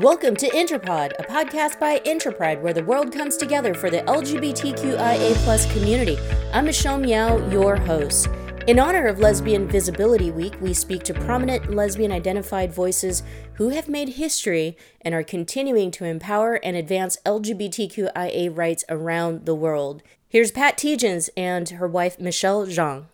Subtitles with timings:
[0.00, 5.72] Welcome to Interpod, a podcast by Interpride where the world comes together for the LGBTQIA
[5.72, 6.18] community.
[6.52, 8.26] I'm Michelle Miao, your host.
[8.66, 13.22] In honor of Lesbian Visibility Week, we speak to prominent lesbian identified voices
[13.52, 19.54] who have made history and are continuing to empower and advance LGBTQIA rights around the
[19.54, 20.02] world.
[20.28, 23.04] Here's Pat Tietgens and her wife Michelle Zhang.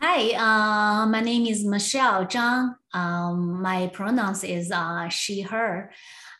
[0.00, 2.76] Hi, uh, my name is Michelle Zhang.
[2.92, 5.92] Um, my pronouns is uh, she, her.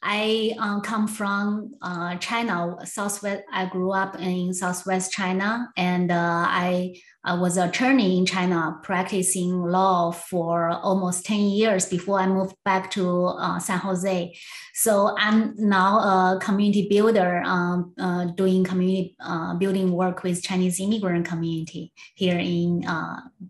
[0.03, 3.43] I um, come from uh, China, Southwest.
[3.53, 6.15] I grew up in Southwest China, and uh,
[6.49, 12.27] I, I was an attorney in China, practicing law for almost 10 years before I
[12.27, 14.35] moved back to uh, San Jose.
[14.73, 20.81] So I'm now a community builder, um, uh, doing community uh, building work with Chinese
[20.81, 22.87] immigrant community here in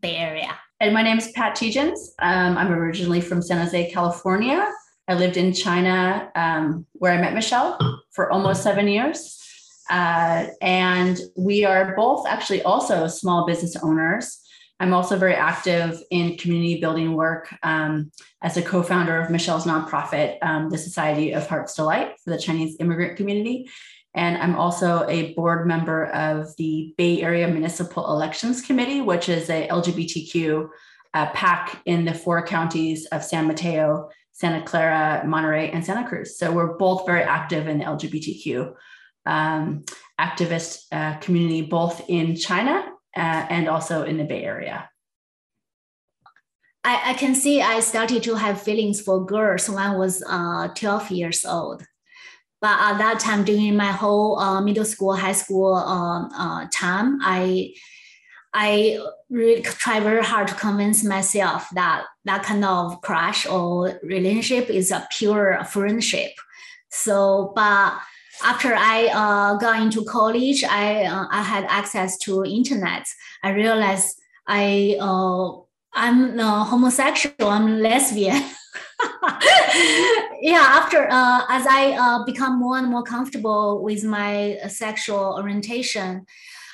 [0.00, 0.58] Bay Area.
[0.82, 1.98] And my name is Pat Tietgens.
[2.20, 4.66] Um, I'm originally from San Jose, California.
[5.08, 7.76] I lived in China um, where I met Michelle
[8.12, 9.36] for almost seven years.
[9.90, 14.40] Uh, and we are both actually also small business owners.
[14.78, 19.66] I'm also very active in community building work um, as a co founder of Michelle's
[19.66, 23.68] nonprofit, um, the Society of Heart's Delight for the Chinese immigrant community.
[24.14, 29.48] And I'm also a board member of the Bay Area Municipal Elections Committee, which is
[29.48, 30.68] a LGBTQ
[31.14, 36.38] uh, PAC in the four counties of San Mateo, Santa Clara, Monterey, and Santa Cruz.
[36.38, 38.74] So we're both very active in the LGBTQ
[39.26, 39.84] um,
[40.20, 42.84] activist uh, community, both in China
[43.16, 44.88] uh, and also in the Bay Area.
[46.82, 50.68] I, I, can see I started to have feelings for girls when I was uh,
[50.68, 51.84] 12 years old.
[52.60, 57.18] But at that time, during my whole uh, middle school, high school um, uh, time,
[57.22, 57.72] I
[58.52, 58.98] I
[59.30, 64.90] really try very hard to convince myself that that kind of crush or relationship is
[64.90, 66.32] a pure friendship.
[66.90, 67.94] So, but
[68.42, 73.06] after I uh, got into college, I uh, I had access to internet.
[73.42, 75.52] I realized I uh,
[75.94, 77.48] I'm uh, homosexual.
[77.48, 78.42] I'm lesbian.
[80.40, 80.66] yeah.
[80.68, 86.26] After uh, as I uh, become more and more comfortable with my sexual orientation,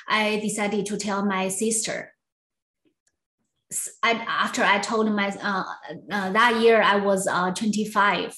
[0.07, 2.13] I decided to tell my sister.
[4.01, 5.63] I, after I told my uh,
[6.09, 8.33] uh, that year I was uh, 25,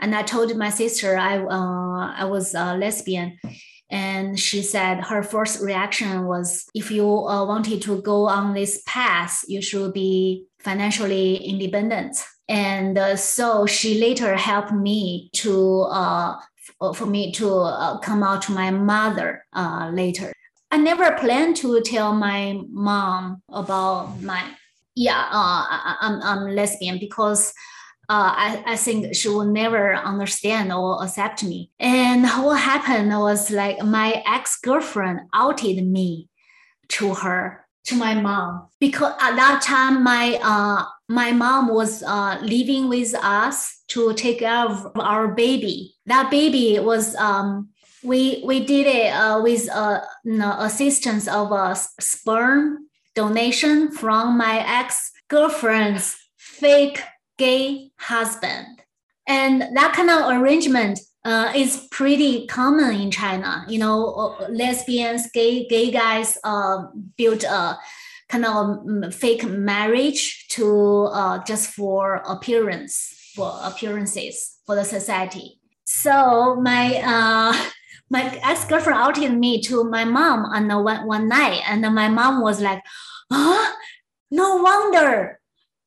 [0.00, 3.38] and I told my sister I uh, I was a lesbian,
[3.90, 8.82] and she said her first reaction was if you uh, wanted to go on this
[8.86, 12.16] path, you should be financially independent.
[12.48, 15.86] And uh, so she later helped me to
[16.94, 19.44] for me to come out to my mother
[19.92, 20.32] later.
[20.74, 24.42] I never planned to tell my mom about my
[24.96, 27.52] yeah uh, I, am I'm, I'm lesbian because
[28.08, 31.70] uh, I, I think she will never understand or accept me.
[31.78, 36.28] And what happened was like my ex girlfriend outed me
[36.88, 42.38] to her to my mom because at that time my uh my mom was uh
[42.42, 45.94] living with us to take care of our baby.
[46.06, 47.68] That baby was um
[48.02, 50.00] we we did it uh, with uh,
[50.58, 57.00] assistance of a sperm donation from my ex girlfriend's fake
[57.38, 58.82] gay husband,
[59.26, 63.64] and that kind of arrangement uh, is pretty common in China.
[63.68, 66.86] You know, uh, lesbians, gay gay guys uh,
[67.16, 67.78] build a
[68.28, 75.60] kind of mm, fake marriage to uh, just for appearance, for appearances for the society.
[75.84, 77.68] So my uh,
[78.10, 82.42] my ex-girlfriend outed me to my mom on the one, one night and my mom
[82.42, 82.82] was like
[83.32, 83.72] huh
[84.30, 85.40] no wonder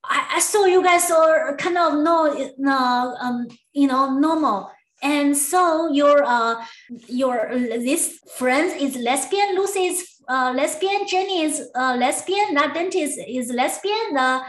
[0.04, 4.72] I, I saw you guys are kind of no, no um, you know normal
[5.02, 6.64] and so your uh
[7.08, 13.20] your this friend is lesbian lucy is uh, lesbian jenny is uh, lesbian that dentist
[13.28, 14.42] is lesbian the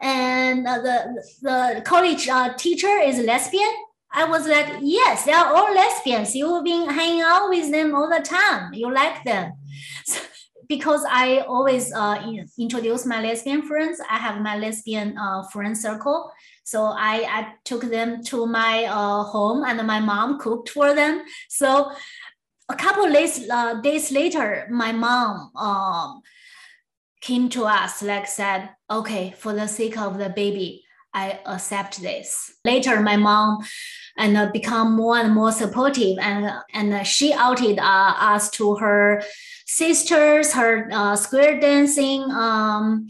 [0.00, 3.72] and uh, the the college uh, teacher is lesbian
[4.12, 6.34] I was like, yes, they are all lesbians.
[6.34, 8.72] You've been hanging out with them all the time.
[8.72, 9.52] You like them.
[10.06, 10.20] So,
[10.68, 12.22] because I always uh,
[12.58, 16.30] introduce my lesbian friends, I have my lesbian uh, friend circle.
[16.64, 21.22] So I, I took them to my uh, home and my mom cooked for them.
[21.48, 21.92] So
[22.68, 26.22] a couple days, uh, days later, my mom um,
[27.20, 30.84] came to us, like said, okay, for the sake of the baby,
[31.14, 32.52] I accept this.
[32.64, 33.64] Later, my mom
[34.18, 38.74] and uh, become more and more supportive, and and uh, she outed uh, us to
[38.76, 39.22] her
[39.66, 43.08] sisters, her uh, square dancing um,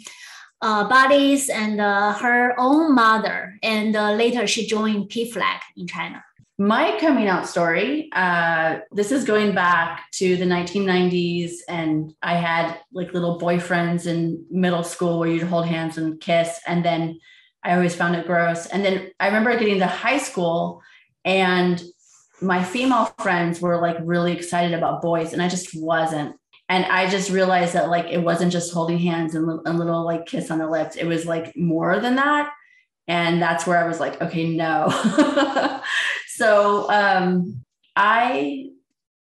[0.62, 3.54] uh, buddies, and uh, her own mother.
[3.62, 6.24] And later, she joined PFLAG in China.
[6.58, 12.78] my coming out story uh, this is going back to the 1990s and i had
[12.92, 17.18] like little boyfriends in middle school where you'd hold hands and kiss and then
[17.62, 20.80] i always found it gross and then i remember getting to high school
[21.26, 21.82] and
[22.40, 26.34] my female friends were like really excited about boys and i just wasn't
[26.68, 30.26] and i just realized that like it wasn't just holding hands and a little like
[30.26, 32.50] kiss on the lips it was like more than that
[33.08, 34.88] and that's where i was like okay no
[36.36, 37.64] so um,
[37.96, 38.68] I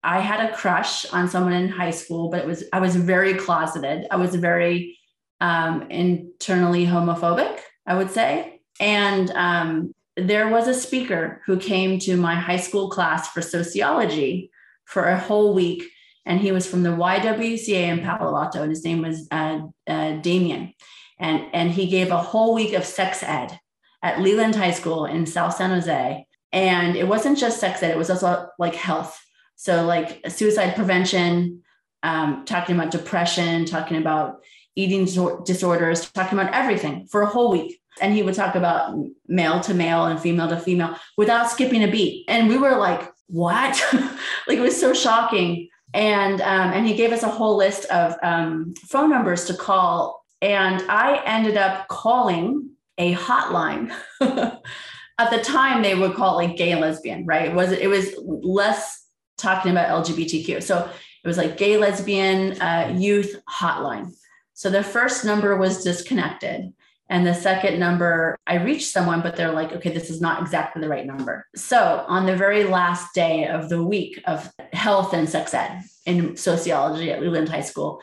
[0.02, 3.34] I had a crush on someone in high school, but it was I was very
[3.34, 4.06] closeted.
[4.10, 4.98] I was very
[5.40, 8.60] um, internally homophobic, I would say.
[8.80, 14.50] And um, there was a speaker who came to my high school class for sociology
[14.84, 15.84] for a whole week,
[16.26, 20.12] and he was from the YWCA in Palo Alto, and his name was uh, uh,
[20.18, 20.74] Damien.
[21.18, 23.58] And, and he gave a whole week of sex ed
[24.02, 27.98] at Leland High School in South San Jose and it wasn't just sex ed, it
[27.98, 29.20] was also like health.
[29.56, 31.62] So, like suicide prevention,
[32.04, 34.36] um, talking about depression, talking about
[34.76, 35.04] eating
[35.44, 37.80] disorders, talking about everything for a whole week.
[38.00, 38.96] And he would talk about
[39.26, 42.24] male to male and female to female without skipping a beat.
[42.28, 43.82] And we were like, what?
[44.46, 45.68] like it was so shocking.
[45.94, 50.24] And um, and he gave us a whole list of um, phone numbers to call.
[50.42, 56.56] And I ended up calling a hotline at the time they would call it like
[56.56, 57.48] gay and lesbian, right?
[57.48, 59.06] It was it was less
[59.38, 60.62] talking about LGBTQ.
[60.62, 60.90] So
[61.24, 64.12] it was like gay lesbian uh, youth hotline.
[64.52, 66.72] So the first number was disconnected.
[67.14, 70.82] And the second number, I reached someone, but they're like, okay, this is not exactly
[70.82, 71.46] the right number.
[71.54, 76.36] So on the very last day of the week of health and sex ed in
[76.36, 78.02] sociology at Leland High School,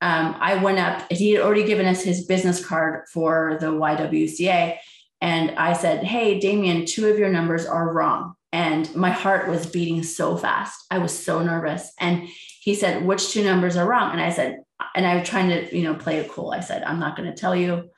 [0.00, 1.10] um, I went up.
[1.10, 4.76] He had already given us his business card for the YWCA.
[5.20, 8.34] And I said, Hey, Damien, two of your numbers are wrong.
[8.52, 10.86] And my heart was beating so fast.
[10.88, 11.92] I was so nervous.
[11.98, 12.28] And
[12.60, 14.12] he said, Which two numbers are wrong?
[14.12, 14.58] And I said,
[14.94, 16.52] and I was trying to, you know, play it cool.
[16.52, 17.90] I said, I'm not going to tell you.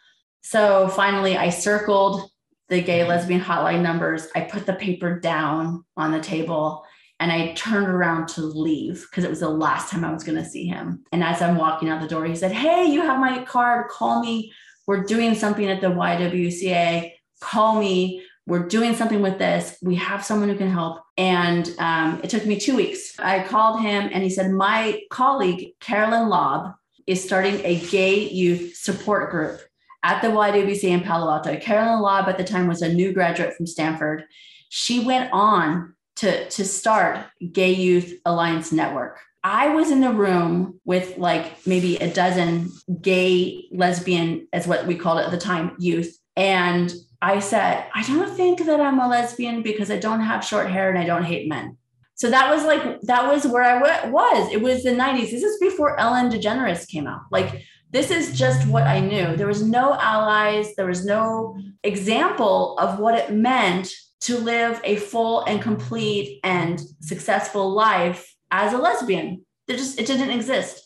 [0.45, 2.31] So finally, I circled
[2.69, 4.29] the gay lesbian hotline numbers.
[4.37, 6.85] I put the paper down on the table
[7.19, 10.39] and I turned around to leave because it was the last time I was going
[10.39, 11.03] to see him.
[11.13, 13.89] And as I'm walking out the door, he said, Hey, you have my card.
[13.89, 14.53] Call me.
[14.87, 17.13] We're doing something at the YWCA
[17.45, 18.23] call me.
[18.47, 19.77] We're doing something with this.
[19.83, 21.03] We have someone who can help.
[21.17, 23.19] And um, it took me two weeks.
[23.19, 26.75] I called him and he said, My colleague, Carolyn Laub,
[27.07, 29.61] is starting a gay youth support group
[30.05, 31.57] at the YWCA in Palo Alto.
[31.57, 34.25] Carolyn Laub at the time was a new graduate from Stanford.
[34.69, 39.19] She went on to, to start Gay Youth Alliance Network.
[39.43, 42.71] I was in the room with like maybe a dozen
[43.01, 46.19] gay, lesbian, as what we called it at the time, youth.
[46.37, 46.93] And
[47.23, 50.91] I said, I don't think that I'm a lesbian because I don't have short hair
[50.91, 51.79] and I don't hate men.
[52.15, 54.53] So that was like, that was where I was.
[54.53, 55.31] It was the 90s.
[55.31, 57.23] This is before Ellen DeGeneres came out.
[57.31, 59.37] Like, this is just what I knew.
[59.37, 63.89] There was no allies, there was no example of what it meant
[64.23, 69.47] to live a full and complete and successful life as a lesbian.
[69.69, 70.83] There just, it didn't exist.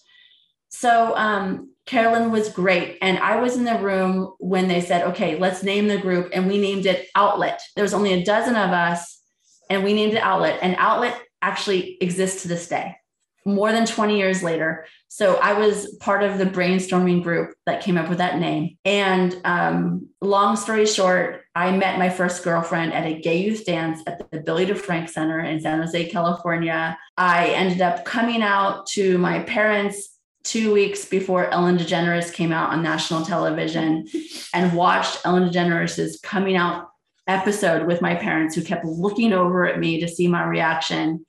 [0.68, 2.98] So um, Carolyn was great.
[3.00, 6.28] And I was in the room when they said, okay, let's name the group.
[6.34, 7.62] And we named it Outlet.
[7.74, 9.18] There was only a dozen of us,
[9.70, 10.58] and we named it Outlet.
[10.60, 12.94] And Outlet actually exists to this day,
[13.44, 14.86] more than 20 years later.
[15.08, 18.76] So I was part of the brainstorming group that came up with that name.
[18.84, 24.00] And um, long story short, I met my first girlfriend at a gay youth dance
[24.06, 26.98] at the Billy DeFrank Center in San Jose, California.
[27.16, 32.70] I ended up coming out to my parents two weeks before Ellen DeGeneres came out
[32.70, 34.06] on national television
[34.54, 36.88] and watched Ellen DeGeneres's coming out
[37.26, 41.24] episode with my parents who kept looking over at me to see my reaction.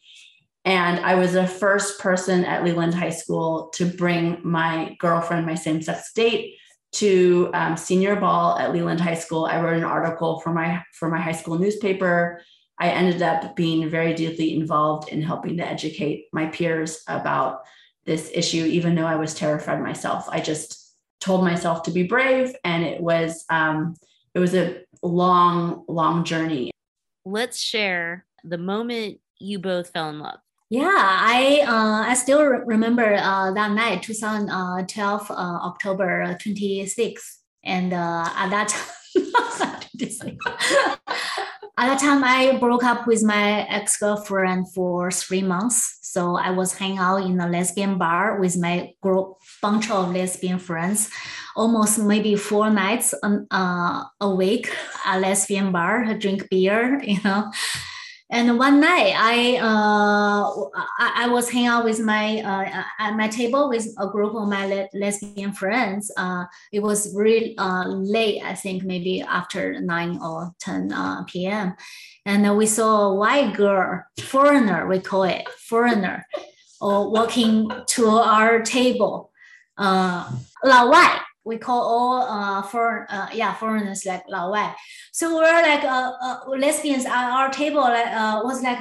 [0.69, 5.55] And I was the first person at Leland High School to bring my girlfriend, my
[5.55, 6.57] same sex date,
[6.91, 9.45] to um, senior ball at Leland High School.
[9.45, 12.43] I wrote an article for my for my high school newspaper.
[12.77, 17.61] I ended up being very deeply involved in helping to educate my peers about
[18.05, 20.29] this issue, even though I was terrified myself.
[20.29, 23.95] I just told myself to be brave, and it was um,
[24.35, 26.69] it was a long, long journey.
[27.25, 30.41] Let's share the moment you both fell in love.
[30.69, 37.91] Yeah, I uh, I still re- remember uh, that night, 2012, uh, October 26th, and
[37.91, 38.89] uh, at that time,
[41.77, 45.97] at that time I broke up with my ex girlfriend for three months.
[46.03, 50.59] So I was hanging out in a lesbian bar with my group, bunch of lesbian
[50.59, 51.09] friends,
[51.55, 54.71] almost maybe four nights um, uh, a week
[55.05, 57.51] at lesbian bar, drink beer, you know.
[58.31, 60.45] And one night, I uh,
[60.99, 64.47] I, I was hanging out with my uh, at my table with a group of
[64.47, 66.11] my le- lesbian friends.
[66.15, 71.73] Uh, it was really uh, late, I think maybe after nine or ten uh, p.m.
[72.25, 76.27] And we saw a white girl, foreigner, we call it foreigner,
[76.79, 79.31] or walking to our table.
[79.75, 80.29] Uh,
[80.61, 84.53] 老外 we call all uh, foreign, uh, yeah, foreigners like Lao
[85.11, 88.77] So we're like uh, uh, lesbians at our table like, uh, was like,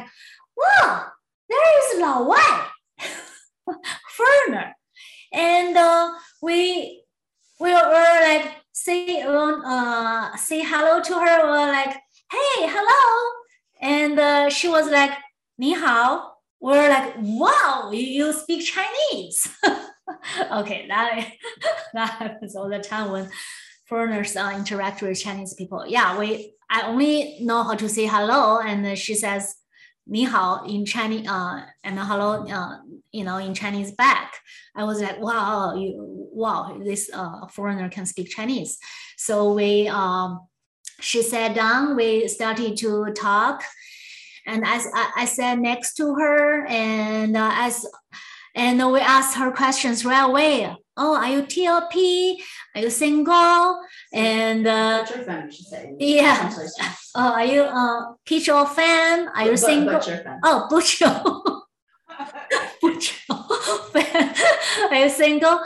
[0.54, 1.06] wow,
[1.48, 2.36] there is Lao
[4.16, 4.74] foreigner.
[5.32, 7.02] And uh, we,
[7.58, 11.94] we were like, say, uh, say hello to her, we're like,
[12.30, 13.32] hey, hello.
[13.80, 15.12] And uh, she was like,
[15.56, 16.32] ni hao.
[16.60, 19.48] We're like, wow, you, you speak Chinese.
[20.52, 21.32] okay, that
[21.94, 23.30] that happens all the time when
[23.86, 25.84] foreigners uh, interact with Chinese people.
[25.86, 29.54] Yeah, we I only know how to say hello, and she says
[30.10, 32.78] 你好 in Chinese, uh, and hello, uh,
[33.12, 34.32] you know, in Chinese back.
[34.74, 35.94] I was like, wow, you,
[36.32, 38.78] wow, this uh, foreigner can speak Chinese.
[39.18, 40.46] So we, um,
[41.00, 43.62] she sat down, we started to talk,
[44.46, 47.84] and as I, I sat next to her, and uh, as
[48.58, 50.76] and we asked her questions right away.
[50.96, 52.36] Oh, are you TLP?
[52.74, 53.80] Are you single?
[54.12, 55.94] And uh, Butcher should say.
[55.98, 56.52] Yeah.
[57.20, 59.28] Oh, are you a Peach or fan?
[59.34, 59.94] Are you But- single?
[59.94, 60.40] Butcher fan.
[60.44, 61.22] Oh, Butcher.
[62.82, 63.14] Butcher
[63.92, 64.34] fan.
[64.90, 65.60] Are you single?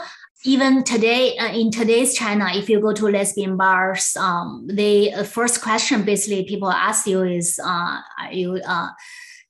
[0.45, 5.23] Even today, uh, in today's China, if you go to lesbian bars, um, the uh,
[5.23, 8.89] first question basically people ask you is, uh, are you uh,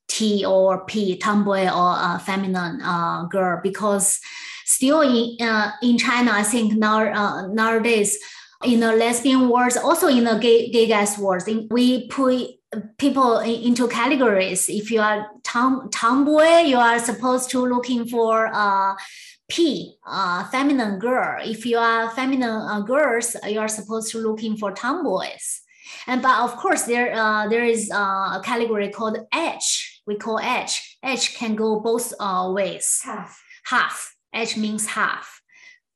[0.07, 3.59] T or P, tomboy or uh, feminine uh, girl?
[3.63, 4.19] Because
[4.65, 8.17] still in uh, in China, I think now uh, nowadays
[8.63, 12.49] in the lesbian world, also in the gay gay guys world, we put
[12.97, 14.69] people in- into categories.
[14.69, 18.95] If you are tom tomboy, you are supposed to looking for uh,
[19.49, 21.41] P, uh, feminine girl.
[21.43, 25.61] If you are feminine uh, girls, you are supposed to looking for tomboys.
[26.07, 29.92] And but of course there uh, there is uh, a category called H.
[30.05, 30.97] We call H.
[31.03, 33.01] H can go both uh, ways.
[33.03, 33.41] Half.
[33.65, 34.15] Half.
[34.33, 35.41] H means half.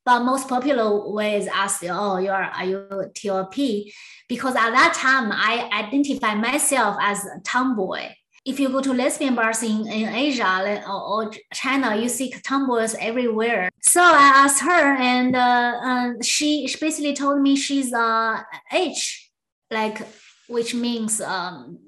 [0.05, 3.91] But most popular way is ask, oh, you are are you TLP?
[4.29, 8.13] Because at that time I identify myself as a tomboy.
[8.45, 12.95] If you go to lesbian bars in, in Asia or, or China, you see tomboys
[13.01, 13.69] everywhere.
[13.81, 19.29] So I asked her, and uh, uh, she, she basically told me she's uh, H,
[19.69, 20.07] like
[20.47, 21.79] which means um,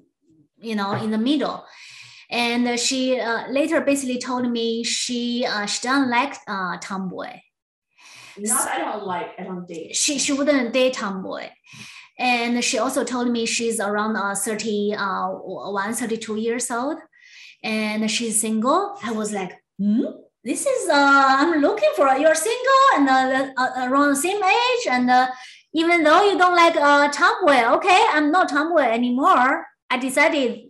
[0.57, 1.63] you know in the middle.
[2.29, 7.41] And she uh, later basically told me she uh, she doesn't like uh, tomboy.
[8.37, 9.95] Not I don't like, I don't date.
[9.95, 11.49] She she wouldn't date tomboy.
[12.19, 16.97] And she also told me she's around uh, 30, uh, 1, 32 years old,
[17.63, 18.97] and she's single.
[19.01, 20.03] I was like, hmm?
[20.43, 24.87] this is uh, I'm looking for you're single and uh, uh, around the same age,
[24.89, 25.27] and uh,
[25.73, 29.65] even though you don't like uh, tomboy, okay, I'm not tomboy anymore.
[29.89, 30.68] I decided.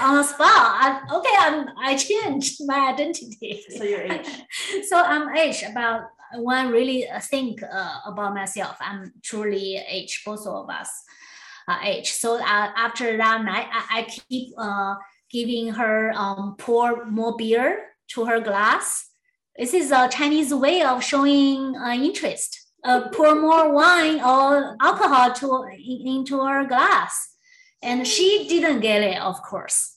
[0.00, 0.48] On the spot.
[0.48, 3.64] I, okay, I'm, I changed my identity.
[3.76, 4.26] So you're H.
[4.88, 5.62] so I'm H.
[5.62, 10.22] About when I really uh, think uh, about myself, I'm truly H.
[10.24, 10.90] Both of us
[11.68, 12.14] are H.
[12.14, 14.96] So uh, after that night, I, I keep uh,
[15.30, 19.08] giving her um, pour more beer to her glass.
[19.58, 22.58] This is a Chinese way of showing uh, interest.
[22.84, 27.31] Uh, pour more wine or alcohol to into her glass,
[27.82, 29.96] and she didn't get it, of course.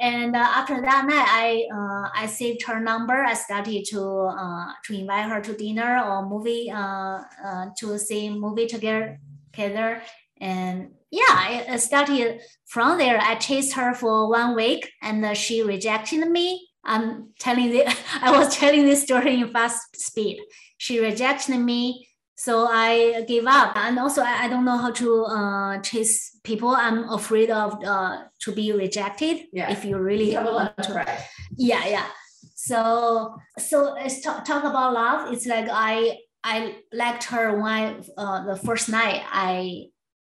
[0.00, 3.22] And uh, after that night, I uh, I saved her number.
[3.22, 8.30] I started to uh, to invite her to dinner or movie uh, uh, to see
[8.30, 9.20] movie together.
[9.52, 10.02] together.
[10.40, 13.20] And yeah, I started from there.
[13.20, 16.68] I chased her for one week, and uh, she rejected me.
[16.84, 17.86] I'm telling the
[18.20, 20.40] I was telling this story in fast speed.
[20.78, 22.08] She rejected me.
[22.42, 25.08] So I gave up, and also I, I don't know how to
[25.38, 26.70] uh, chase people.
[26.70, 29.46] I'm afraid of uh, to be rejected.
[29.52, 29.70] Yeah.
[29.70, 31.22] If you really You have a lot want to pride.
[31.56, 32.06] yeah yeah
[32.54, 37.96] so so let's talk, talk about love it's like i i liked her when I,
[38.16, 39.86] uh, the first night i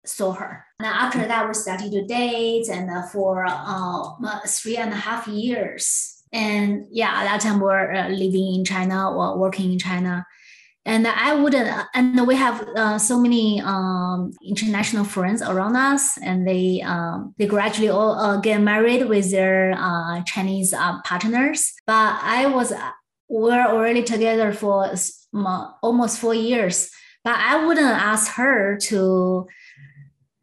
[0.05, 4.93] saw her now after that we started to date and uh, for uh, three and
[4.93, 9.73] a half years and yeah at that time we're uh, living in china or working
[9.73, 10.25] in china
[10.91, 16.45] and I wouldn't, and we have uh, so many um, international friends around us, and
[16.45, 21.73] they um, they gradually all uh, get married with their uh, Chinese uh, partners.
[21.87, 22.73] But I was,
[23.29, 24.93] we're already together for
[25.81, 26.91] almost four years.
[27.23, 29.47] But I wouldn't ask her to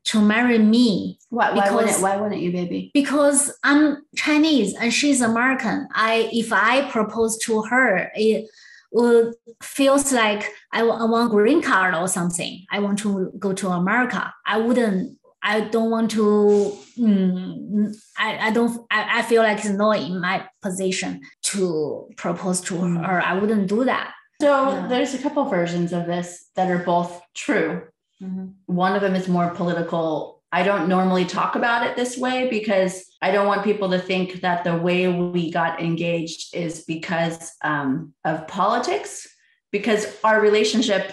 [0.05, 1.19] to marry me.
[1.29, 2.89] Why, why wouldn't why wouldn't you, baby?
[2.93, 5.89] Because I'm Chinese and she's American.
[5.93, 8.49] I if I propose to her, it
[8.91, 12.65] would feels like I, I want green card or something.
[12.71, 14.33] I want to go to America.
[14.45, 15.17] I wouldn't.
[15.43, 16.77] I don't want to.
[16.97, 18.85] Mm, I, I don't.
[18.89, 23.05] I, I feel like it's not in my position to propose to mm.
[23.05, 23.21] her.
[23.21, 24.13] I wouldn't do that.
[24.41, 24.87] So yeah.
[24.87, 27.83] there's a couple versions of this that are both true.
[28.21, 28.47] Mm-hmm.
[28.65, 30.36] One of them is more political.
[30.51, 34.41] I don't normally talk about it this way because I don't want people to think
[34.41, 39.27] that the way we got engaged is because um, of politics,
[39.71, 41.11] because our relationship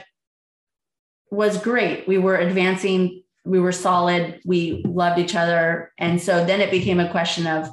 [1.30, 2.06] was great.
[2.06, 5.92] We were advancing, we were solid, we loved each other.
[5.98, 7.68] And so then it became a question of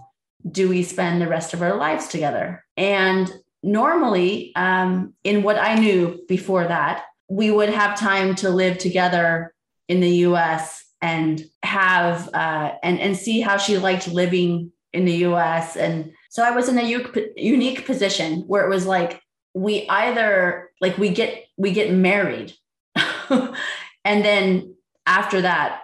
[0.49, 2.65] do we spend the rest of our lives together?
[2.75, 8.79] And normally, um, in what I knew before that, we would have time to live
[8.79, 9.53] together
[9.87, 15.25] in the US and have uh, and and see how she liked living in the
[15.27, 19.21] US and so I was in a u- unique position where it was like
[19.53, 22.53] we either like we get we get married
[23.29, 25.83] and then after that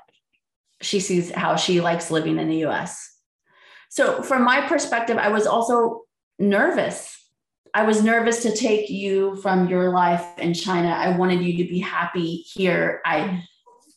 [0.81, 3.13] she sees how she likes living in the US.
[3.89, 6.03] So from my perspective I was also
[6.37, 7.17] nervous
[7.73, 10.89] I was nervous to take you from your life in China.
[10.89, 13.01] I wanted you to be happy here.
[13.05, 13.43] I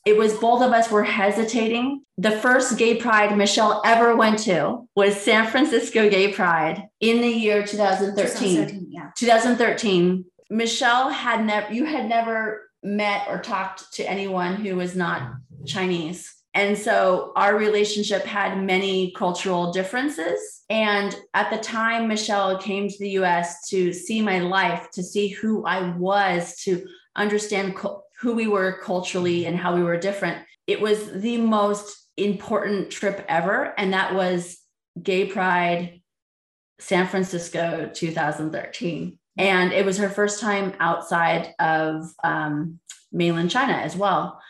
[0.05, 2.03] it was both of us were hesitating.
[2.17, 7.29] The first gay pride Michelle ever went to was San Francisco Gay Pride in the
[7.29, 8.17] year 2013.
[8.17, 9.11] 2013, yeah.
[9.17, 10.25] 2013.
[10.51, 15.35] Michelle had never you had never met or talked to anyone who was not
[15.67, 16.35] Chinese.
[16.55, 20.63] And so our relationship had many cultural differences.
[20.69, 25.29] And at the time, Michelle came to the US to see my life, to see
[25.29, 30.39] who I was, to understand co- who we were culturally and how we were different.
[30.67, 33.75] It was the most important trip ever.
[33.79, 34.59] And that was
[35.03, 36.01] Gay Pride
[36.79, 39.19] San Francisco 2013.
[39.39, 42.81] And it was her first time outside of um,
[43.13, 44.41] mainland China as well.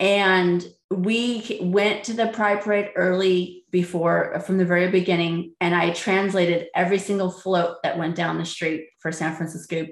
[0.00, 5.74] And we went to the Pride Parade early before uh, from the very beginning, and
[5.74, 9.86] I translated every single float that went down the street for San Francisco.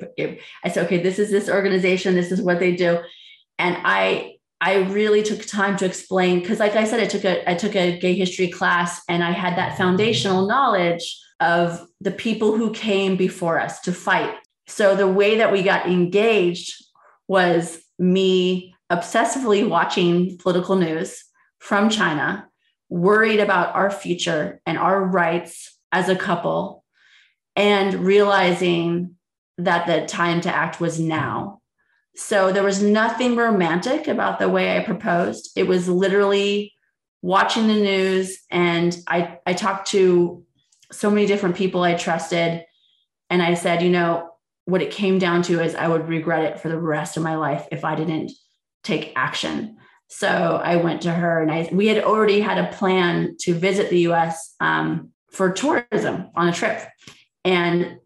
[0.65, 3.01] I said, okay, this is this organization, this is what they do.
[3.59, 7.51] And I I really took time to explain because, like I said, I took a
[7.51, 11.05] I took a gay history class and I had that foundational knowledge
[11.41, 14.35] of the people who came before us to fight.
[14.69, 16.73] So the way that we got engaged
[17.27, 21.25] was me obsessively watching political news
[21.59, 22.49] from China,
[22.93, 26.85] worried about our future and our rights as a couple,
[27.57, 29.17] and realizing
[29.57, 31.61] that the time to act was now.
[32.17, 35.51] So there was nothing romantic about the way I proposed.
[35.57, 36.75] It was literally
[37.23, 40.45] watching the news, and I, I talked to
[40.91, 42.65] so many different people I trusted.
[43.31, 44.29] And I said, you know,
[44.67, 47.37] what it came down to is I would regret it for the rest of my
[47.37, 48.33] life if I didn't
[48.85, 49.79] take action.
[50.15, 53.89] So I went to her and I we had already had a plan to visit
[53.89, 56.87] the US um, for tourism on a trip.
[57.45, 57.99] And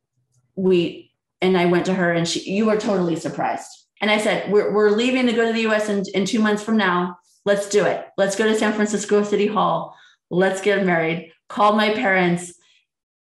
[0.55, 3.69] we and I went to her and she you were totally surprised.
[4.01, 6.63] And I said, We're we're leaving to go to the US in, in two months
[6.63, 7.17] from now.
[7.45, 8.07] Let's do it.
[8.17, 9.97] Let's go to San Francisco City Hall.
[10.31, 11.33] Let's get married.
[11.49, 12.55] Call my parents.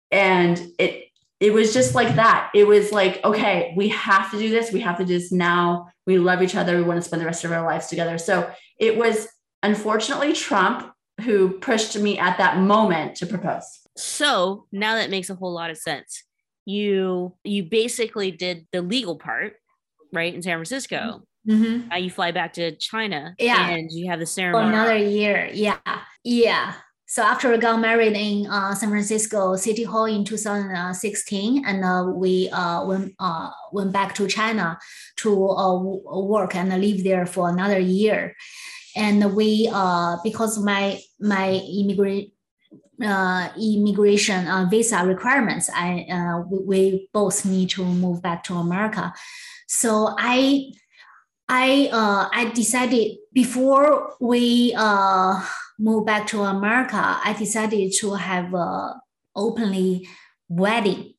[0.10, 1.09] And it
[1.40, 2.52] it was just like that.
[2.54, 4.72] It was like, okay, we have to do this.
[4.72, 5.88] We have to do this now.
[6.06, 6.76] We love each other.
[6.76, 8.18] We want to spend the rest of our lives together.
[8.18, 9.28] So it was
[9.64, 13.66] unfortunately Trump who pushed me at that moment to propose.
[13.98, 16.24] So now that makes a whole lot of sense.
[16.66, 19.54] You you basically did the legal part,
[20.14, 21.24] right, in San Francisco.
[21.48, 21.92] Mm-hmm.
[21.92, 24.66] Uh, you fly back to China, yeah, and you have the ceremony.
[24.66, 25.78] For another year, yeah,
[26.24, 26.74] yeah.
[27.10, 32.06] So after we got married in uh, San Francisco City Hall in 2016, and uh,
[32.14, 34.78] we uh, went uh, went back to China
[35.16, 35.76] to uh,
[36.22, 38.36] work and live there for another year.
[38.96, 42.30] And we uh, because my my immigrant
[43.58, 46.06] immigration visa requirements, I
[46.52, 49.12] we both need to move back to America.
[49.68, 50.74] So I
[51.48, 51.90] I
[52.32, 54.76] I decided before we
[55.80, 59.00] moved back to America, I decided to have a
[59.36, 60.08] openly
[60.50, 61.14] wedding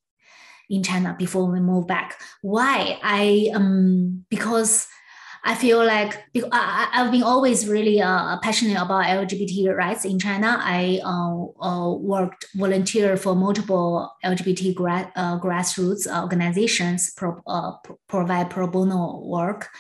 [0.69, 2.21] in China before we move back.
[2.43, 2.99] Why?
[3.03, 4.87] I um because
[5.43, 10.59] I feel like I, have been always really uh, passionate about LGBT rights in China.
[10.61, 17.73] I uh, uh, worked volunteer for multiple LGBT gra- uh, grassroots organizations pro- uh,
[18.07, 19.71] provide pro bono work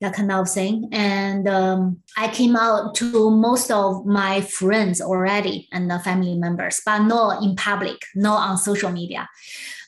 [0.00, 0.88] that kind of thing.
[0.92, 6.80] And um, I came out to most of my friends already and the family members,
[6.84, 9.28] but not in public, not on social media.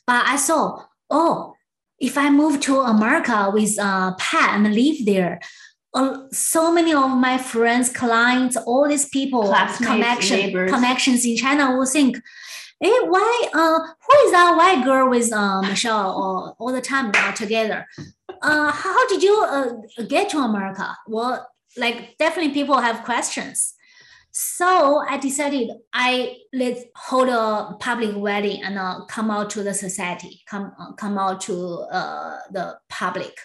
[0.07, 1.55] But I saw, oh,
[1.99, 5.39] if I move to America with a pet and live there,
[5.93, 11.85] uh, so many of my friends, clients, all these people, connection, connections in China will
[11.85, 12.17] think,
[12.79, 17.11] hey, why, uh, who is that white girl with uh, Michelle all, all the time
[17.11, 17.85] now together?
[18.41, 20.95] Uh, how did you uh, get to America?
[21.07, 21.47] Well,
[21.77, 23.75] like definitely people have questions.
[24.31, 29.73] So I decided I let's hold a public wedding and uh, come out to the
[29.73, 33.35] society, come uh, come out to uh, the public,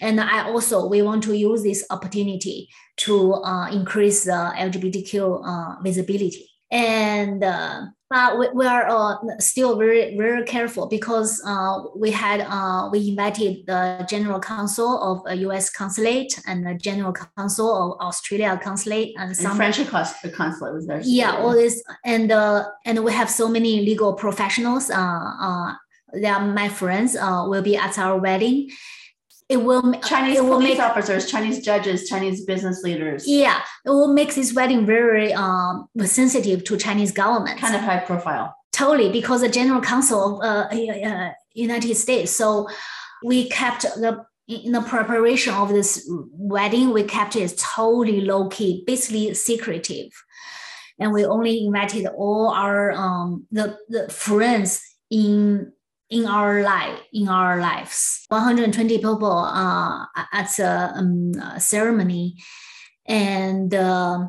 [0.00, 5.82] and I also we want to use this opportunity to uh, increase the LGBTQ uh,
[5.82, 6.49] visibility.
[6.70, 12.40] And uh, but we, we are uh, still very very careful because uh, we had
[12.40, 15.70] uh, we invited the general counsel of a U.S.
[15.70, 21.00] consulate and the general counsel of Australia consulate and, and some French consulate was there.
[21.04, 24.90] Yeah, all this and uh, and we have so many legal professionals.
[24.90, 24.96] Uh,
[25.40, 25.74] uh,
[26.12, 27.16] they are my friends.
[27.16, 28.70] Uh, will be at our wedding
[29.50, 33.26] it will Chinese it will police make, officers, Chinese judges, Chinese business leaders.
[33.26, 37.58] Yeah, it will make this wedding very um, sensitive to Chinese government.
[37.58, 38.54] Kind of high profile.
[38.70, 42.30] Totally, because the General Counsel of uh, uh, United States.
[42.30, 42.68] So
[43.24, 48.82] we kept the in the preparation of this wedding, we kept it totally low key,
[48.86, 50.10] basically secretive,
[50.98, 55.72] and we only invited all our um, the the friends in
[56.10, 58.24] in our life in our lives.
[58.28, 62.36] 120 people uh, at the um, ceremony.
[63.06, 64.28] And uh,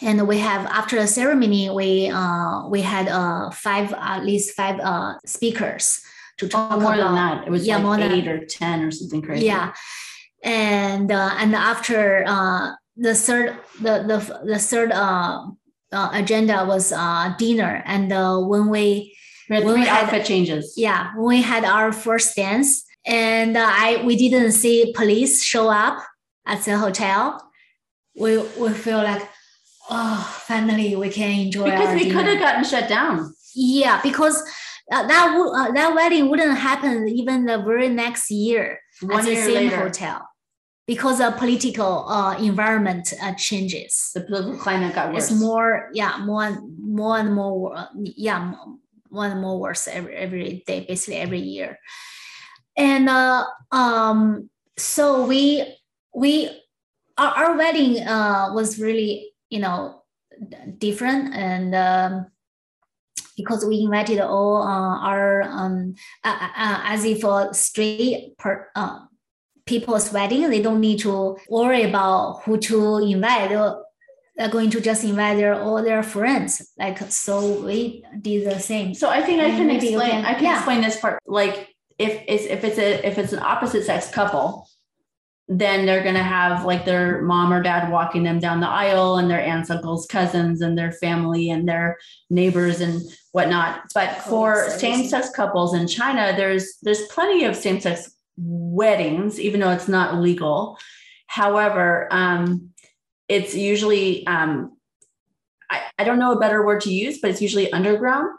[0.00, 4.80] and we have after the ceremony we uh, we had uh, five at least five
[4.80, 6.00] uh, speakers
[6.38, 7.46] to talk oh, more about, than that.
[7.46, 9.46] It was yeah, like more eight than, or ten or something crazy.
[9.46, 9.74] Yeah.
[10.42, 15.46] And uh, and after uh, the third the the, the third uh,
[15.92, 17.82] uh, agenda was uh, dinner.
[17.86, 19.16] And uh, when we
[19.48, 20.74] we had when three outfit had, changes.
[20.76, 25.68] Yeah, when we had our first dance, and uh, I we didn't see police show
[25.68, 26.02] up
[26.46, 27.40] at the hotel.
[28.18, 29.28] We we feel like,
[29.90, 33.34] oh, finally we can enjoy because we could have gotten shut down.
[33.54, 34.42] Yeah, because
[34.90, 39.36] uh, that uh, that wedding wouldn't happen even the very next year One at the
[39.36, 39.76] same later.
[39.76, 40.28] hotel
[40.86, 44.10] because the political uh, environment uh, changes.
[44.14, 45.30] The political climate got worse.
[45.30, 48.54] It's more, yeah, more, more and more, uh, yeah,
[49.14, 51.78] one more worse every every day, basically every year.
[52.76, 55.64] And uh, um, so we
[56.14, 56.50] we
[57.16, 60.02] our, our wedding uh, was really you know
[60.78, 62.26] different and um,
[63.36, 69.00] because we invited all uh, our um, as if a straight per, uh,
[69.66, 73.52] people's wedding they don't need to worry about who to invite
[74.36, 76.72] they're going to just invite their all their friends.
[76.78, 78.94] Like so, we did the same.
[78.94, 80.10] So I think I can explain.
[80.10, 80.56] Can, I can yeah.
[80.56, 81.20] explain this part.
[81.26, 84.68] Like if it's if it's a if it's an opposite sex couple,
[85.46, 89.30] then they're gonna have like their mom or dad walking them down the aisle, and
[89.30, 91.96] their aunts, uncles, cousins, and their family and their
[92.28, 93.82] neighbors and whatnot.
[93.94, 99.60] But for same sex couples in China, there's there's plenty of same sex weddings, even
[99.60, 100.76] though it's not legal.
[101.28, 102.73] However, um,
[103.28, 104.76] it's usually um,
[105.70, 108.36] I, I don't know a better word to use, but it's usually underground.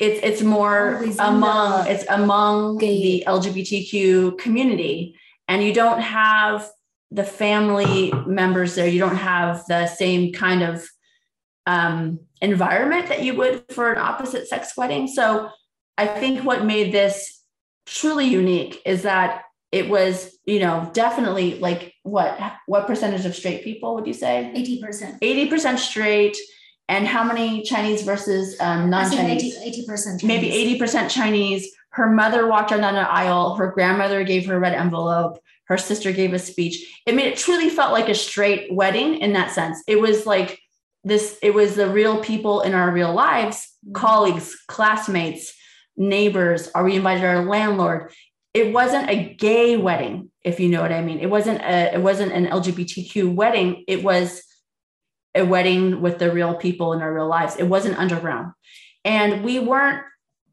[0.00, 5.16] It's it's more oh, among it's among the LGBTQ community,
[5.48, 6.68] and you don't have
[7.10, 8.86] the family members there.
[8.86, 10.86] You don't have the same kind of
[11.66, 15.08] um, environment that you would for an opposite sex wedding.
[15.08, 15.50] So
[15.96, 17.42] I think what made this
[17.86, 23.62] truly unique is that it was you know definitely like what what percentage of straight
[23.64, 24.52] people would you say?
[24.54, 26.36] 80% 80% straight.
[26.90, 29.56] And how many chinese versus um, non-chinese?
[29.56, 31.70] 80, percent maybe 80% chinese.
[31.90, 33.56] Her mother walked down the aisle.
[33.56, 35.38] Her grandmother gave her a red envelope.
[35.64, 37.02] Her sister gave a speech.
[37.06, 39.82] It made it truly felt like a straight wedding in that sense.
[39.86, 40.58] It was like
[41.04, 43.92] this it was the real people in our real lives mm-hmm.
[43.92, 45.54] colleagues classmates
[45.96, 46.70] neighbors.
[46.74, 48.12] Are we invited our landlord
[48.58, 51.20] it wasn't a gay wedding if you know what i mean.
[51.20, 53.84] It wasn't a it wasn't an lgbtq wedding.
[53.86, 54.42] It was
[55.34, 57.56] a wedding with the real people in our real lives.
[57.56, 58.52] It wasn't underground.
[59.04, 60.02] And we weren't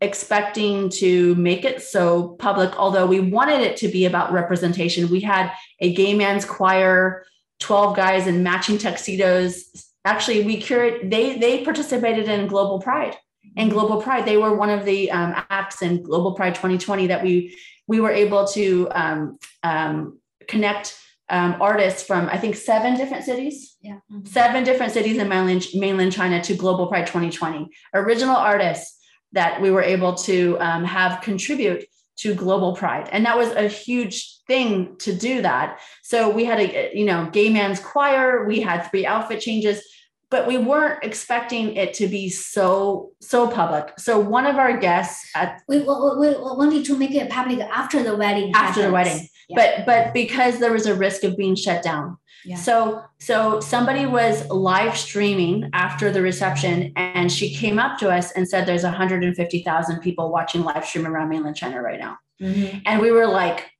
[0.02, 5.10] expecting to make it so public although we wanted it to be about representation.
[5.10, 7.26] We had a gay man's choir
[7.60, 9.88] 12 guys in matching tuxedos.
[10.04, 13.15] Actually we curate they they participated in global pride.
[13.58, 17.24] And global pride they were one of the um, acts in global pride 2020 that
[17.24, 17.56] we
[17.88, 20.98] we were able to um, um, connect
[21.30, 23.78] um, artists from I think seven different cities.
[23.82, 24.00] Yeah.
[24.12, 24.26] Mm-hmm.
[24.26, 27.67] Seven different cities in mainland mainland China to Global Pride 2020.
[27.93, 29.00] Original artists
[29.32, 31.86] that we were able to um, have contribute
[32.17, 36.60] to global pride and that was a huge thing to do that so we had
[36.60, 39.84] a you know gay man's choir we had three outfit changes
[40.29, 45.29] but we weren't expecting it to be so so public so one of our guests
[45.35, 48.85] at we, we, we wanted to make it public after the wedding after happens.
[48.85, 49.55] the wedding yeah.
[49.55, 52.57] but but because there was a risk of being shut down yeah.
[52.57, 58.31] So so somebody was live streaming after the reception and she came up to us
[58.33, 62.17] and said there's 150,000 people watching live stream around mainland China right now.
[62.39, 62.79] Mm-hmm.
[62.85, 63.71] And we were like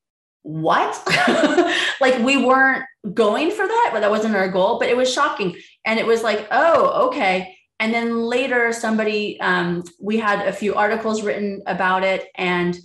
[0.42, 1.02] what?
[2.02, 5.56] like we weren't going for that, but that wasn't our goal, but it was shocking.
[5.86, 7.56] And it was like, oh, okay.
[7.80, 12.78] And then later somebody um, we had a few articles written about it and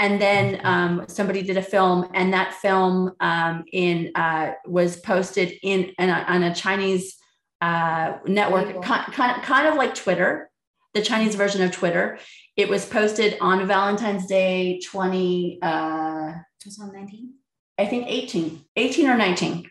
[0.00, 5.52] and then um, somebody did a film and that film um, in uh, was posted
[5.62, 7.16] in, in a, on a chinese
[7.60, 10.50] uh, network kind, kind, kind of like twitter
[10.94, 12.18] the chinese version of twitter.
[12.56, 16.32] It was posted on valentine's day 20 uh,
[16.62, 17.34] 2019
[17.76, 19.68] i think 18 18 or 19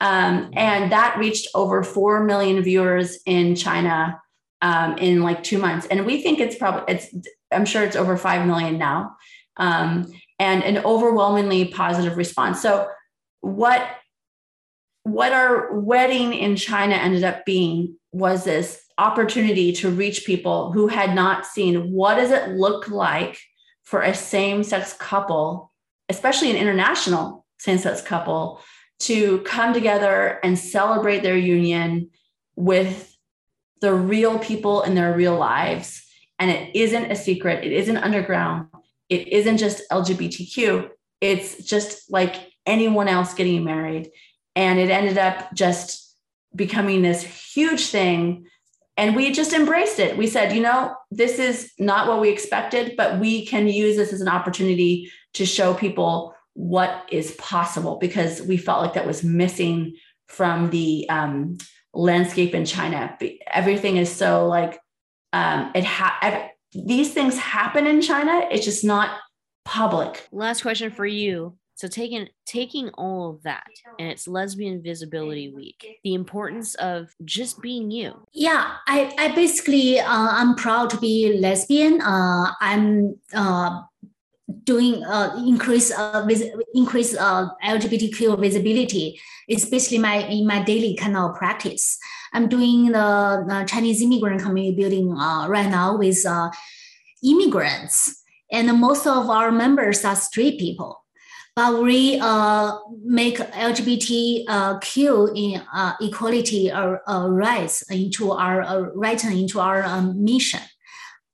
[0.00, 4.20] um, and that reached over 4 million viewers in china
[4.62, 7.14] um, in like two months and we think it's probably it's
[7.52, 9.16] i'm sure it's over 5 million now
[9.60, 10.10] um,
[10.40, 12.60] and an overwhelmingly positive response.
[12.60, 12.88] So,
[13.42, 13.86] what
[15.04, 20.88] what our wedding in China ended up being was this opportunity to reach people who
[20.88, 23.38] had not seen what does it look like
[23.82, 25.72] for a same-sex couple,
[26.08, 28.60] especially an international same-sex couple,
[29.00, 32.10] to come together and celebrate their union
[32.56, 33.16] with
[33.80, 36.06] the real people in their real lives.
[36.38, 38.68] And it isn't a secret, it isn't underground,
[39.08, 42.36] it isn't just LGBTQ, it's just like
[42.66, 44.10] anyone else getting married.
[44.56, 46.16] And it ended up just
[46.54, 48.46] becoming this huge thing.
[48.96, 50.18] And we just embraced it.
[50.18, 54.12] We said, you know, this is not what we expected, but we can use this
[54.12, 59.22] as an opportunity to show people what is possible because we felt like that was
[59.24, 59.94] missing
[60.28, 61.58] from the um,
[61.94, 63.16] landscape in China.
[63.52, 64.78] Everything is so like
[65.32, 68.46] um, it ha- these things happen in China.
[68.50, 69.18] It's just not
[69.64, 70.28] public.
[70.32, 71.56] Last question for you.
[71.74, 73.66] So taking taking all of that
[73.98, 78.26] and it's lesbian visibility week, the importance of just being you.
[78.34, 82.02] Yeah, I, I basically uh, I'm proud to be lesbian.
[82.02, 83.80] Uh, I'm uh,
[84.64, 86.44] doing uh, increase uh, vis-
[86.74, 91.98] increase uh, LGBTQ visibility, especially my in my daily kind of practice.
[92.32, 96.50] I'm doing the, the Chinese immigrant community building uh, right now with uh,
[97.24, 101.04] immigrants, and most of our members are straight people.
[101.56, 109.60] But we uh, make LGBTQ in uh, equality uh, rights into our uh, right into
[109.60, 110.60] our um, mission.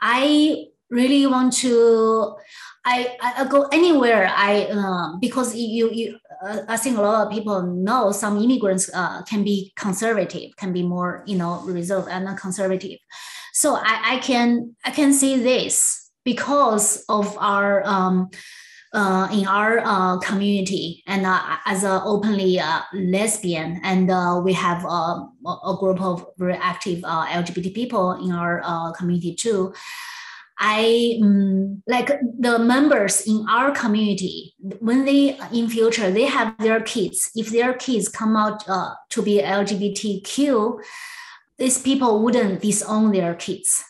[0.01, 2.37] I really want to
[2.87, 7.33] I, I go anywhere I uh, because you you uh, I think a lot of
[7.33, 12.39] people know some immigrants uh, can be conservative, can be more you know reserved and
[12.39, 12.99] conservative.
[13.53, 18.31] So I, I can I can see this because of our um,
[18.93, 24.53] uh, in our uh, community and uh, as a openly uh, lesbian and uh, we
[24.53, 29.75] have uh, a group of very active lgbt people in our community too
[30.59, 36.81] I um, like the members in our community when they in future they have their
[36.81, 37.31] kids.
[37.35, 40.81] If their kids come out uh, to be LGBTQ,
[41.59, 43.85] these people wouldn't disown their kids.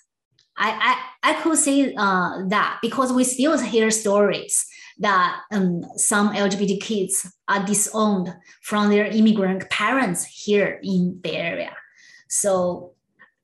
[0.57, 4.67] I I, I could say uh, that because we still hear stories
[4.99, 11.77] that um, some LGBT kids are disowned from their immigrant parents here in the area.
[12.29, 12.95] So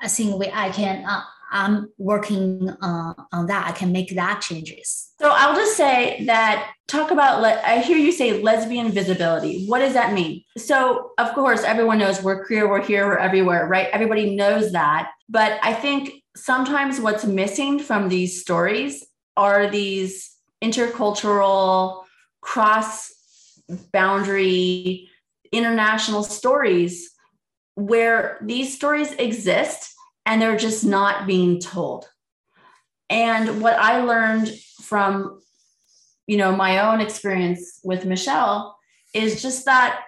[0.00, 1.04] I think we I can.
[1.04, 1.22] Uh,
[1.52, 3.68] I'm working uh, on that.
[3.68, 5.12] I can make that changes.
[5.20, 7.42] So I'll just say that talk about.
[7.42, 9.66] Le- I hear you say lesbian visibility.
[9.66, 10.42] What does that mean?
[10.56, 13.88] So of course, everyone knows we're queer, we're here, we're everywhere, right?
[13.92, 15.10] Everybody knows that.
[15.28, 22.04] But I think sometimes what's missing from these stories are these intercultural,
[22.40, 23.12] cross
[23.92, 25.08] boundary,
[25.52, 27.10] international stories
[27.74, 29.91] where these stories exist
[30.26, 32.08] and they're just not being told.
[33.10, 35.40] And what I learned from,
[36.26, 38.76] you know, my own experience with Michelle
[39.12, 40.00] is just that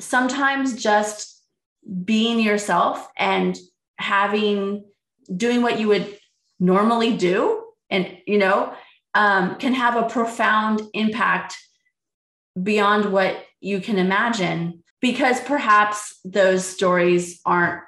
[0.00, 1.42] sometimes just
[2.04, 3.56] being yourself and
[3.98, 4.84] having
[5.34, 6.18] doing what you would
[6.58, 8.72] normally do and you know
[9.14, 11.56] um, can have a profound impact
[12.60, 17.82] beyond what you can imagine because perhaps those stories aren't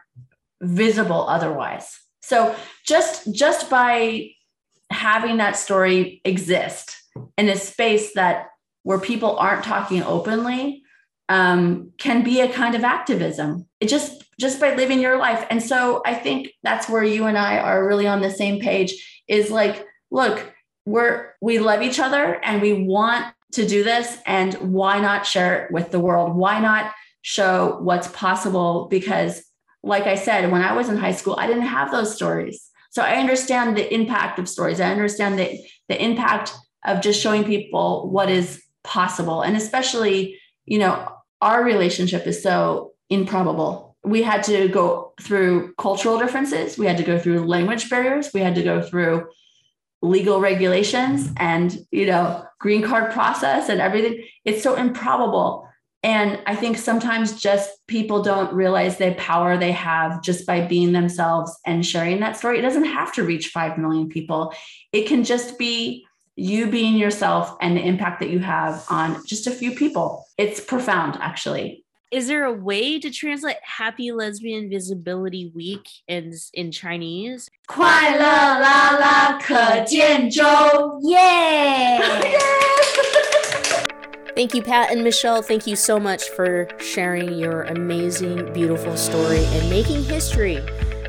[0.63, 1.99] visible otherwise.
[2.23, 2.55] So
[2.87, 4.31] just just by
[4.91, 6.97] having that story exist
[7.37, 8.49] in a space that
[8.83, 10.83] where people aren't talking openly
[11.29, 13.67] um, can be a kind of activism.
[13.81, 15.47] It just just by living your life.
[15.51, 19.23] And so I think that's where you and I are really on the same page.
[19.29, 20.53] Is like, look,
[20.87, 25.65] we're we love each other and we want to do this, and why not share
[25.65, 26.37] it with the world?
[26.37, 26.93] Why not
[27.23, 28.89] show what's possible?
[28.91, 29.43] Because,
[29.83, 32.71] like I said, when I was in high school, I didn't have those stories.
[32.91, 34.81] So I understand the impact of stories.
[34.81, 39.43] I understand the, the impact of just showing people what is possible.
[39.43, 41.09] And especially, you know,
[41.41, 43.97] our relationship is so improbable.
[44.05, 48.41] We had to go through cultural differences, we had to go through language barriers, we
[48.41, 49.29] had to go through
[50.01, 54.25] legal regulations and, you know, green card process and everything.
[54.45, 55.68] It's so improbable.
[56.04, 60.92] And I think sometimes just people don't realize the power they have just by being
[60.92, 62.60] themselves and sharing that story.
[62.60, 64.54] It doesn't have to reach 5 million people.
[64.92, 69.48] It can just be you being yourself and the impact that you have on just
[69.48, 70.26] a few people.
[70.38, 71.86] It's profound, actually.
[72.12, 77.50] Is there a way to translate Happy Lesbian Visibility Week in in Chinese?
[77.66, 80.44] 快乐啦啦可见周,
[81.02, 82.00] yay!
[84.39, 85.43] Thank you, Pat and Michelle.
[85.43, 90.59] Thank you so much for sharing your amazing, beautiful story and making history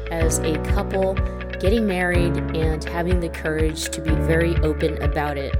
[0.10, 1.14] as a couple
[1.60, 5.54] getting married, and having the courage to be very open about it.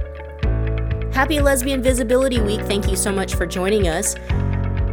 [1.14, 2.60] Happy Lesbian Visibility Week.
[2.62, 4.16] Thank you so much for joining us.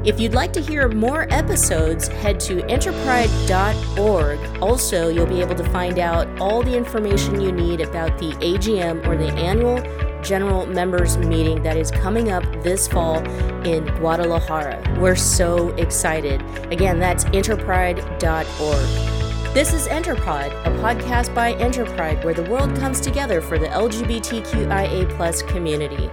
[0.06, 4.62] If you'd like to hear more episodes, head to interpride.org.
[4.62, 9.06] Also, you'll be able to find out all the information you need about the AGM
[9.08, 9.80] or the annual
[10.23, 13.17] general members meeting that is coming up this fall
[13.65, 14.97] in Guadalajara.
[14.99, 16.41] We're so excited.
[16.71, 19.17] Again, that's interpride.org.
[19.53, 25.47] This is InterPod, a podcast by InterPride where the world comes together for the LGBTQIA
[25.47, 26.12] community.